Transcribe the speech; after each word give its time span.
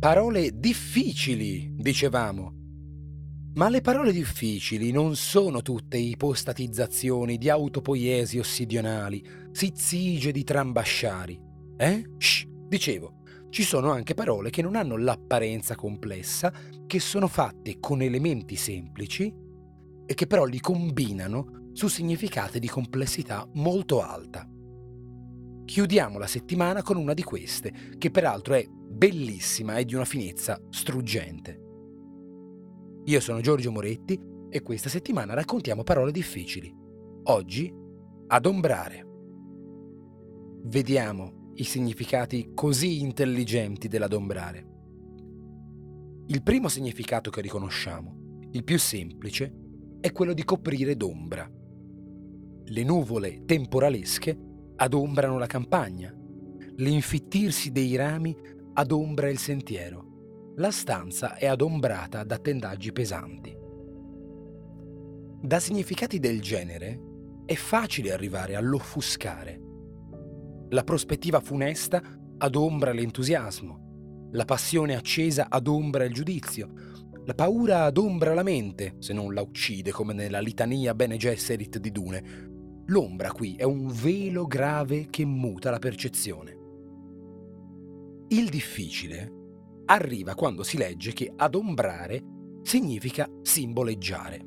Parole 0.00 0.58
difficili, 0.58 1.74
dicevamo. 1.76 2.54
Ma 3.56 3.68
le 3.68 3.82
parole 3.82 4.12
difficili 4.12 4.92
non 4.92 5.14
sono 5.14 5.60
tutte 5.60 5.98
ipostatizzazioni 5.98 7.36
di 7.36 7.50
autopoiesi 7.50 8.38
ossidionali, 8.38 9.22
sizzige 9.52 10.32
di 10.32 10.42
trambasciari. 10.42 11.38
Eh? 11.76 12.12
Shh, 12.16 12.46
dicevo, 12.66 13.18
ci 13.50 13.62
sono 13.62 13.90
anche 13.90 14.14
parole 14.14 14.48
che 14.48 14.62
non 14.62 14.74
hanno 14.74 14.96
l'apparenza 14.96 15.74
complessa, 15.74 16.50
che 16.86 16.98
sono 16.98 17.28
fatte 17.28 17.78
con 17.78 18.00
elementi 18.00 18.56
semplici 18.56 19.30
e 20.06 20.14
che 20.14 20.26
però 20.26 20.46
li 20.46 20.60
combinano 20.60 21.68
su 21.74 21.88
significati 21.88 22.58
di 22.58 22.68
complessità 22.68 23.46
molto 23.52 24.00
alta. 24.00 24.48
Chiudiamo 25.66 26.16
la 26.16 26.26
settimana 26.26 26.82
con 26.82 26.96
una 26.96 27.12
di 27.12 27.22
queste, 27.22 27.70
che 27.98 28.10
peraltro 28.10 28.54
è 28.54 28.66
bellissima 29.00 29.78
e 29.78 29.86
di 29.86 29.94
una 29.94 30.04
finezza 30.04 30.60
struggente. 30.68 31.58
Io 33.06 33.18
sono 33.20 33.40
Giorgio 33.40 33.72
Moretti 33.72 34.20
e 34.50 34.60
questa 34.60 34.90
settimana 34.90 35.32
raccontiamo 35.32 35.82
parole 35.82 36.12
difficili. 36.12 36.70
Oggi, 37.22 37.72
adombrare. 38.26 39.06
Vediamo 40.64 41.52
i 41.54 41.64
significati 41.64 42.50
così 42.52 43.00
intelligenti 43.00 43.88
dell'adombrare. 43.88 44.66
Il 46.26 46.42
primo 46.42 46.68
significato 46.68 47.30
che 47.30 47.40
riconosciamo, 47.40 48.48
il 48.50 48.64
più 48.64 48.78
semplice, 48.78 49.50
è 49.98 50.12
quello 50.12 50.34
di 50.34 50.44
coprire 50.44 50.94
d'ombra. 50.94 51.50
Le 52.64 52.84
nuvole 52.84 53.46
temporalesche 53.46 54.38
adombrano 54.76 55.38
la 55.38 55.46
campagna, 55.46 56.14
l'infittirsi 56.76 57.72
dei 57.72 57.96
rami 57.96 58.58
adombra 58.74 59.28
il 59.28 59.38
sentiero, 59.38 60.52
la 60.56 60.70
stanza 60.70 61.36
è 61.36 61.46
adombrata 61.46 62.22
da 62.24 62.38
tendaggi 62.38 62.92
pesanti. 62.92 63.56
Da 65.42 65.58
significati 65.58 66.18
del 66.18 66.40
genere 66.40 67.00
è 67.46 67.54
facile 67.54 68.12
arrivare 68.12 68.56
all'offuscare. 68.56 69.60
La 70.68 70.84
prospettiva 70.84 71.40
funesta 71.40 72.02
adombra 72.38 72.92
l'entusiasmo, 72.92 74.28
la 74.32 74.44
passione 74.44 74.94
accesa 74.94 75.46
adombra 75.48 76.04
il 76.04 76.12
giudizio, 76.12 76.72
la 77.24 77.34
paura 77.34 77.84
adombra 77.84 78.34
la 78.34 78.42
mente, 78.42 78.96
se 78.98 79.12
non 79.12 79.34
la 79.34 79.42
uccide 79.42 79.90
come 79.90 80.12
nella 80.12 80.40
litania 80.40 80.94
Bene 80.94 81.16
Gesserit 81.16 81.78
di 81.78 81.90
Dune. 81.90 82.48
L'ombra 82.86 83.30
qui 83.32 83.56
è 83.56 83.62
un 83.62 83.88
velo 83.88 84.46
grave 84.46 85.06
che 85.10 85.24
muta 85.24 85.70
la 85.70 85.78
percezione. 85.78 86.59
Il 88.32 88.48
difficile 88.48 89.32
arriva 89.86 90.36
quando 90.36 90.62
si 90.62 90.76
legge 90.76 91.12
che 91.12 91.32
adombrare 91.34 92.22
significa 92.62 93.28
simboleggiare. 93.42 94.46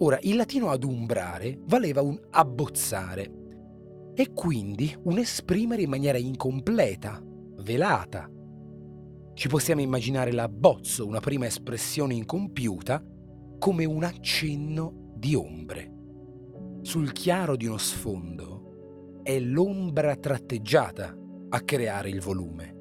Ora, 0.00 0.18
il 0.20 0.36
latino 0.36 0.68
adumbrare 0.68 1.58
valeva 1.64 2.02
un 2.02 2.20
abbozzare 2.28 4.12
e 4.14 4.34
quindi 4.34 4.94
un 5.04 5.16
esprimere 5.16 5.80
in 5.80 5.88
maniera 5.88 6.18
incompleta, 6.18 7.22
velata. 7.62 8.30
Ci 9.32 9.48
possiamo 9.48 9.80
immaginare 9.80 10.30
l'abbozzo, 10.30 11.06
una 11.06 11.20
prima 11.20 11.46
espressione 11.46 12.12
incompiuta, 12.12 13.02
come 13.58 13.86
un 13.86 14.04
accenno 14.04 15.14
di 15.16 15.34
ombre. 15.34 15.90
Sul 16.82 17.12
chiaro 17.12 17.56
di 17.56 17.64
uno 17.64 17.78
sfondo 17.78 19.22
è 19.22 19.40
l'ombra 19.40 20.14
tratteggiata 20.16 21.24
a 21.56 21.60
creare 21.62 22.10
il 22.10 22.20
volume. 22.20 22.74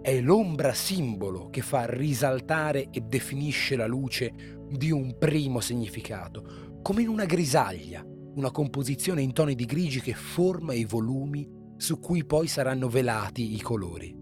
È 0.00 0.18
l'ombra 0.20 0.72
simbolo 0.72 1.50
che 1.50 1.60
fa 1.60 1.84
risaltare 1.84 2.88
e 2.90 3.02
definisce 3.02 3.76
la 3.76 3.86
luce 3.86 4.64
di 4.70 4.90
un 4.90 5.16
primo 5.18 5.60
significato, 5.60 6.78
come 6.80 7.02
in 7.02 7.08
una 7.08 7.26
grisaglia, 7.26 8.02
una 8.36 8.50
composizione 8.50 9.20
in 9.20 9.34
toni 9.34 9.54
di 9.54 9.66
grigi 9.66 10.00
che 10.00 10.14
forma 10.14 10.72
i 10.72 10.86
volumi 10.86 11.46
su 11.76 11.98
cui 11.98 12.24
poi 12.24 12.48
saranno 12.48 12.88
velati 12.88 13.54
i 13.54 13.60
colori. 13.60 14.16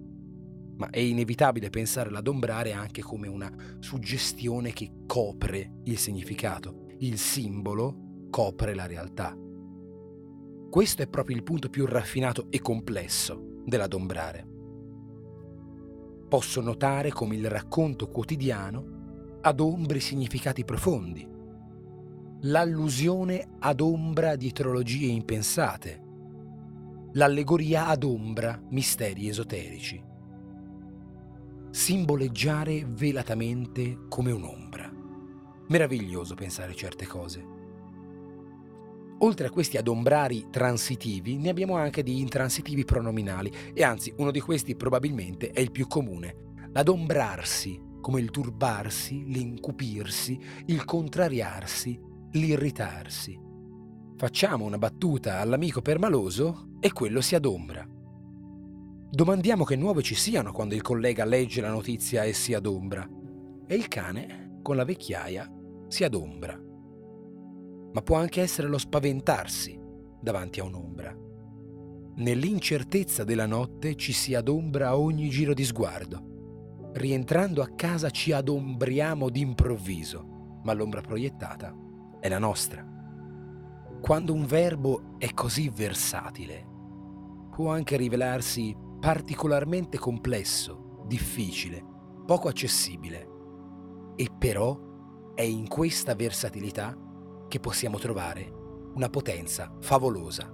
Ma 0.78 0.90
è 0.90 0.98
inevitabile 0.98 1.70
pensare 1.70 2.08
all'adombrare 2.08 2.72
anche 2.72 3.02
come 3.02 3.28
una 3.28 3.50
suggestione 3.78 4.72
che 4.72 4.90
copre 5.06 5.80
il 5.84 5.96
significato. 5.96 6.86
Il 6.98 7.18
simbolo 7.18 8.26
copre 8.30 8.74
la 8.74 8.86
realtà. 8.86 9.45
Questo 10.70 11.02
è 11.02 11.08
proprio 11.08 11.36
il 11.36 11.42
punto 11.42 11.70
più 11.70 11.86
raffinato 11.86 12.46
e 12.50 12.60
complesso 12.60 13.62
dell'adombrare. 13.64 14.46
Posso 16.28 16.60
notare 16.60 17.12
come 17.12 17.36
il 17.36 17.48
racconto 17.48 18.08
quotidiano 18.08 19.38
adombri 19.42 20.00
significati 20.00 20.64
profondi. 20.64 21.26
L'allusione 22.40 23.48
adombra 23.60 24.36
dietrologie 24.36 25.06
impensate. 25.06 26.02
L'allegoria 27.12 27.86
adombra 27.86 28.60
misteri 28.70 29.28
esoterici. 29.28 30.02
Simboleggiare 31.70 32.84
velatamente 32.86 34.06
come 34.08 34.32
un'ombra. 34.32 34.92
Meraviglioso 35.68 36.34
pensare 36.34 36.74
certe 36.74 37.06
cose. 37.06 37.55
Oltre 39.20 39.46
a 39.46 39.50
questi 39.50 39.78
adombrari 39.78 40.48
transitivi, 40.50 41.38
ne 41.38 41.48
abbiamo 41.48 41.76
anche 41.76 42.02
di 42.02 42.20
intransitivi 42.20 42.84
pronominali 42.84 43.50
e 43.72 43.82
anzi 43.82 44.12
uno 44.18 44.30
di 44.30 44.40
questi 44.40 44.76
probabilmente 44.76 45.50
è 45.50 45.60
il 45.60 45.70
più 45.70 45.86
comune. 45.86 46.52
L'adombrarsi, 46.72 47.80
come 48.02 48.20
il 48.20 48.30
turbarsi, 48.30 49.24
l'incupirsi, 49.24 50.38
il 50.66 50.84
contrariarsi, 50.84 51.98
l'irritarsi. 52.32 53.40
Facciamo 54.18 54.66
una 54.66 54.78
battuta 54.78 55.40
all'amico 55.40 55.80
permaloso 55.80 56.76
e 56.78 56.92
quello 56.92 57.22
si 57.22 57.34
adombra. 57.34 57.88
Domandiamo 59.08 59.64
che 59.64 59.76
nuove 59.76 60.02
ci 60.02 60.14
siano 60.14 60.52
quando 60.52 60.74
il 60.74 60.82
collega 60.82 61.24
legge 61.24 61.62
la 61.62 61.70
notizia 61.70 62.24
e 62.24 62.34
si 62.34 62.52
adombra. 62.52 63.08
E 63.66 63.74
il 63.74 63.88
cane, 63.88 64.58
con 64.60 64.76
la 64.76 64.84
vecchiaia, 64.84 65.50
si 65.88 66.04
adombra 66.04 66.64
ma 67.96 68.02
può 68.02 68.18
anche 68.18 68.42
essere 68.42 68.68
lo 68.68 68.76
spaventarsi 68.76 69.80
davanti 70.20 70.60
a 70.60 70.64
un'ombra. 70.64 71.16
Nell'incertezza 72.16 73.24
della 73.24 73.46
notte 73.46 73.94
ci 73.94 74.12
si 74.12 74.34
adombra 74.34 74.88
a 74.88 74.98
ogni 74.98 75.30
giro 75.30 75.54
di 75.54 75.64
sguardo. 75.64 76.90
Rientrando 76.92 77.62
a 77.62 77.70
casa 77.74 78.10
ci 78.10 78.32
adombriamo 78.32 79.30
d'improvviso, 79.30 80.60
ma 80.62 80.74
l'ombra 80.74 81.00
proiettata 81.00 81.74
è 82.20 82.28
la 82.28 82.38
nostra. 82.38 82.86
Quando 84.02 84.34
un 84.34 84.44
verbo 84.44 85.14
è 85.16 85.32
così 85.32 85.70
versatile, 85.70 86.66
può 87.50 87.70
anche 87.70 87.96
rivelarsi 87.96 88.76
particolarmente 89.00 89.96
complesso, 89.96 91.02
difficile, 91.06 91.82
poco 92.26 92.48
accessibile. 92.48 93.26
E 94.16 94.28
però 94.38 95.32
è 95.34 95.40
in 95.40 95.66
questa 95.66 96.14
versatilità 96.14 97.04
che 97.56 97.60
possiamo 97.60 97.98
trovare 97.98 98.52
una 98.94 99.08
potenza 99.08 99.74
favolosa. 99.80 100.52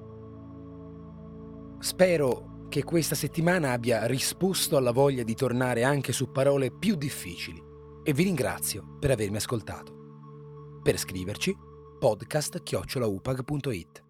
Spero 1.81 2.67
che 2.69 2.85
questa 2.85 3.17
settimana 3.17 3.73
abbia 3.73 4.07
risposto 4.07 4.77
alla 4.77 4.93
voglia 4.93 5.25
di 5.25 5.35
tornare 5.35 5.83
anche 5.83 6.13
su 6.13 6.31
parole 6.31 6.71
più 6.71 6.95
difficili 6.95 7.61
e 8.05 8.13
vi 8.13 8.23
ringrazio 8.23 8.99
per 9.01 9.11
avermi 9.11 9.37
ascoltato. 9.37 10.81
Per 10.81 10.97
scriverci 10.97 11.57
podcast-upag.it. 11.99 14.05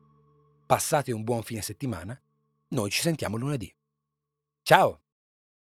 Passate 0.66 1.12
un 1.12 1.24
buon 1.24 1.42
fine 1.42 1.62
settimana, 1.62 2.20
noi 2.68 2.90
ci 2.90 3.00
sentiamo 3.00 3.38
lunedì. 3.38 3.74
Ciao! 4.62 5.00